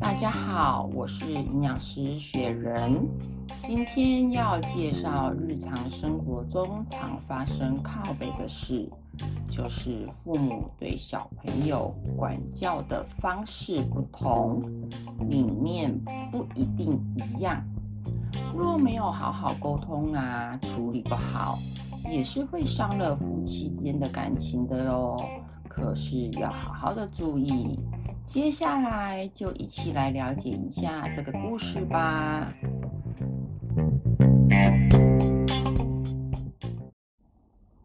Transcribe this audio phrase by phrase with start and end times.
[0.00, 3.06] 大家好，我是营养师雪人。
[3.60, 8.88] 今天要介绍日常生活中常发生靠背的事，
[9.48, 14.62] 就是父母对小朋友管教的方式不同，
[15.28, 15.92] 理念
[16.30, 17.62] 不一定一样。
[18.54, 21.58] 若没有好好沟通啊，处理不好，
[22.10, 25.16] 也是会伤了夫妻间的感情的哦。
[25.68, 27.78] 可是要好好的注意。
[28.24, 32.52] 接下来就一起来了解一下这个故事吧。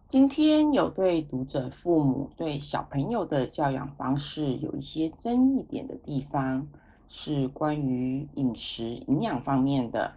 [0.08, 6.68] 今天有对读者父母对小朋友的教养方式有一些争议点的地方，
[7.08, 10.12] 是关于饮食营养方面的。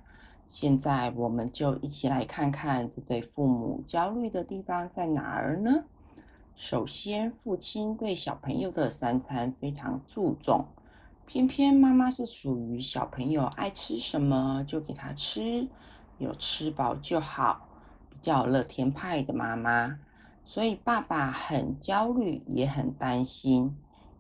[0.55, 5.83] 现在我们就一起来看看这对父母焦虑的地方在哪儿呢？
[6.55, 10.65] 首先，父亲对小朋友的三餐非常注重，
[11.27, 15.67] 偏偏妈妈是属于小朋友爱吃什么就给他吃，
[16.19, 17.67] 有吃饱就好，
[18.09, 19.99] 比较乐天派的妈妈。
[20.45, 23.77] 所以爸爸很焦虑，也很担心，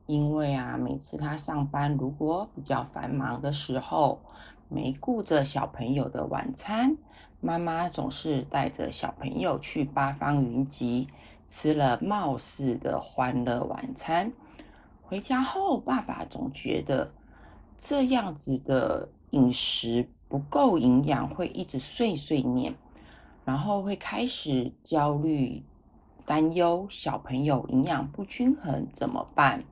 [0.06, 4.19] 因为啊，每次他上班如果比较繁忙的时候，
[4.68, 6.96] 没顾着小朋友的晚餐，
[7.40, 11.08] 妈妈总是带着小朋友去八方云集。
[11.46, 14.32] 吃了貌似的欢乐晚餐，
[15.02, 17.12] 回家后，爸爸总觉得
[17.76, 22.74] 这样子的饮食不够营养，会一直碎碎念，
[23.44, 25.62] 然后会开始焦虑、
[26.24, 29.62] 担忧小朋友营养不均衡怎么办？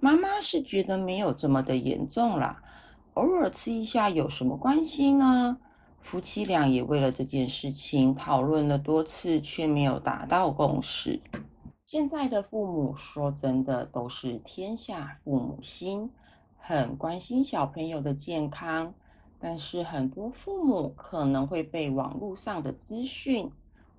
[0.00, 2.62] 妈妈是觉得没有这么的严重啦，
[3.16, 5.56] 偶尔吃一下有什么关系呢？
[6.02, 11.22] 夫妻俩也为了这件事情讨论了多次，却没有达到共识。
[11.86, 16.10] 现在的父母说真的都是天下父母心，
[16.58, 18.92] 很关心小朋友的健康。
[19.38, 23.50] 但是很多父母可能会被网络上的资讯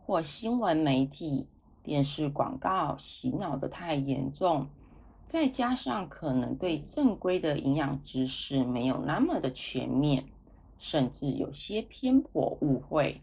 [0.06, 1.48] 或新闻媒体、
[1.82, 4.68] 电视广告洗脑的太严重，
[5.28, 10.26] 再加上可能对正规的营养知识没有那么的全面。
[10.80, 13.20] 甚至有些偏颇误会，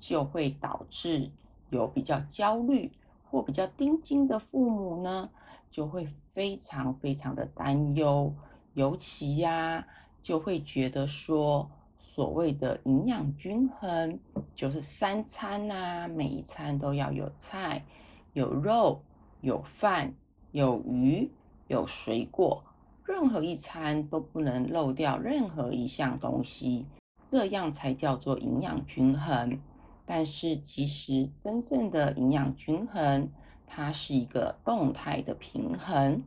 [0.00, 1.30] 就会导致
[1.70, 2.90] 有比较焦虑
[3.30, 5.30] 或比较盯紧的父母呢，
[5.70, 8.34] 就会非常非常的担忧，
[8.74, 9.86] 尤其呀，
[10.24, 11.70] 就会觉得说，
[12.00, 14.18] 所谓的营养均衡，
[14.56, 17.84] 就是三餐呐，每一餐都要有菜、
[18.32, 19.00] 有肉、
[19.40, 20.12] 有饭、
[20.50, 21.30] 有鱼、
[21.68, 22.64] 有水果。
[23.04, 26.84] 任何一餐都不能漏掉任何一项东西，
[27.24, 29.58] 这样才叫做营养均衡。
[30.04, 33.30] 但是其实真正的营养均衡，
[33.66, 36.22] 它是一个动态的平衡。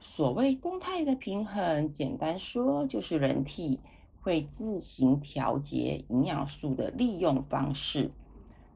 [0.00, 3.80] 所谓动态的平衡，简单说就是人体
[4.20, 8.10] 会自行调节营养素的利用方式。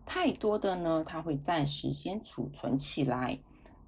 [0.04, 3.38] 太多的呢，它会暂时先储存起来。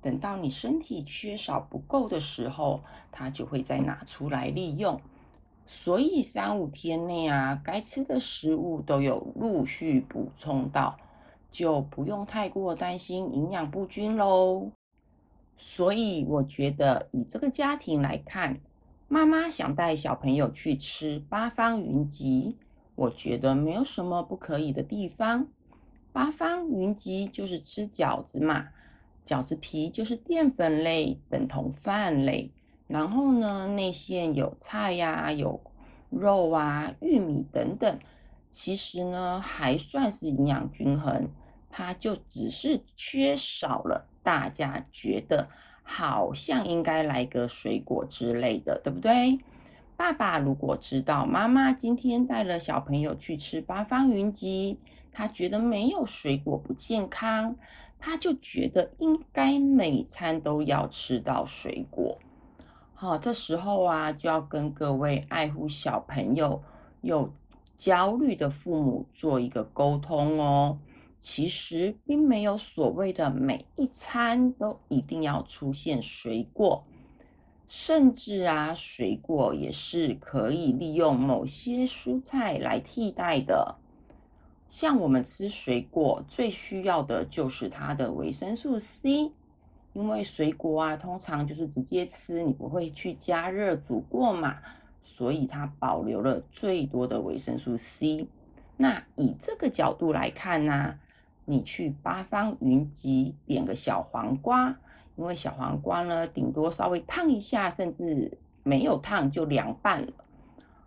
[0.01, 5.01] 等到你身体缺少不够的时候，它就会再拿出来利用。
[5.67, 10.97] 所以三五天内啊，该吃的食物都有陆续补充到，
[11.51, 14.71] 就不用太过担心营养不均喽。
[15.57, 18.61] 所以我觉得以这个家庭来看，
[19.09, 22.57] 妈妈想带小朋友去吃八方云集，
[22.95, 25.49] 我觉得没有什么不可以的地方。
[26.13, 28.69] 八方云集就是吃饺子嘛。
[29.29, 32.51] 饺子皮就是淀粉类，等同饭类。
[32.87, 35.61] 然后呢，内馅有菜呀，有
[36.09, 37.99] 肉啊，玉米等等。
[38.49, 41.29] 其实呢，还算是营养均衡。
[41.69, 45.47] 它就只是缺少了大家觉得
[45.83, 49.39] 好像应该来个水果之类的，对不对？
[49.95, 54.79] 爸爸如果知道妈妈今天带了小朋友去吃八方云集，
[55.13, 57.55] 他觉得没有水果不健康。
[57.99, 62.19] 他就觉得应该每餐都要吃到水果，
[62.95, 66.63] 好，这时候啊，就要跟各位爱护小朋友
[67.01, 67.33] 又
[67.77, 70.79] 焦虑的父母做一个沟通哦。
[71.21, 76.85] 其实并没有所谓的每一餐都一定要出现水果，
[77.67, 83.75] 甚至啊，水果也是可以利用某些蔬菜来替代的。
[84.69, 89.33] 像我们吃水果最需要的就是它的维生素 C，
[89.95, 94.59] 因为水果啊通常就是直接吃，你不会去加热煮过嘛，
[95.03, 98.29] 所以它保留了最多的维生素 C。
[98.77, 100.99] 那以这个角度来看呢，
[101.47, 104.79] 你去八方云集点个小黄瓜，
[105.17, 110.13] 因为小黄瓜呢，顶多稍微烫一下，甚至没有烫就凉拌了。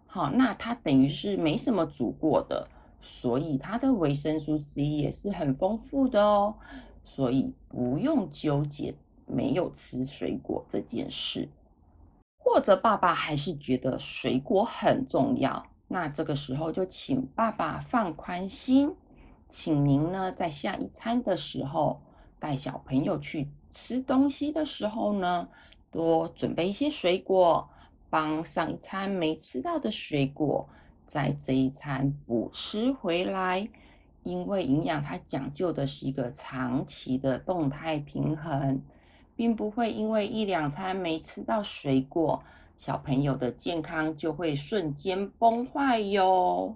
[0.06, 2.68] 好，那它等于是没什么煮过的，
[3.02, 6.56] 所以它的维生素 C 也是很丰富的哦。
[7.04, 8.94] 所以不用纠结
[9.26, 11.50] 没有吃水果这件事。
[12.38, 18.94] 或者爸爸还是觉得水果很重要，那这个时候就请爸爸放宽心，
[19.48, 22.02] 请您呢在下一餐的时候
[22.40, 25.48] 带小朋友去吃东西的时候呢，
[25.92, 27.70] 多准备一些水果，
[28.10, 30.68] 帮上一餐没吃到的水果，
[31.12, 33.68] 在这一餐补吃回来。
[34.24, 38.82] 因为营养它讲究的是一个长期的动态平衡。
[39.36, 42.44] 并不会因为一两餐没吃到水果，
[42.78, 46.76] 小朋友的健康就会瞬间崩坏哟。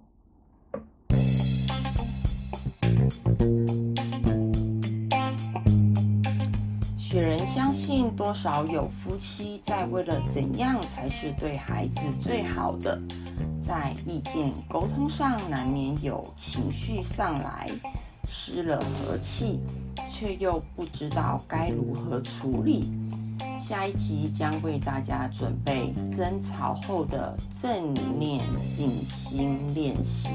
[6.98, 13.00] 雪人相信，多少有夫妻在为了怎样才是对孩子最好的，
[13.68, 17.68] 在意见沟通上难免有情绪上来，
[18.28, 19.60] 失了和气。
[20.18, 22.90] 却又不知道该如何处理。
[23.60, 28.46] 下一期将为大家准备争吵后的正念
[28.78, 30.30] 静心练习。